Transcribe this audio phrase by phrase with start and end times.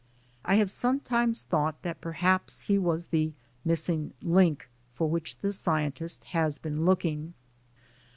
[0.43, 5.53] I have some times thought that perhaps he was the "missing link" for which the
[5.53, 7.35] scientist has been looking.